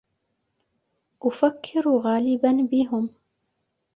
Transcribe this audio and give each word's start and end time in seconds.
أفكر 1.23 1.83
غالبا 1.97 2.67
بهم. 2.71 3.09